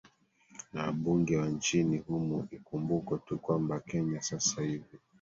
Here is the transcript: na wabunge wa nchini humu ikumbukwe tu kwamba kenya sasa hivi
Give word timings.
na 0.73 0.83
wabunge 0.83 1.37
wa 1.37 1.47
nchini 1.47 1.97
humu 1.97 2.47
ikumbukwe 2.51 3.17
tu 3.25 3.39
kwamba 3.39 3.79
kenya 3.79 4.21
sasa 4.21 4.61
hivi 4.61 4.97